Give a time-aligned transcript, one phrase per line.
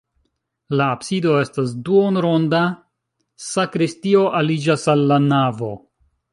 [0.79, 2.63] La absido estas duonronda,
[3.51, 5.75] sakristio aliĝas al la navo.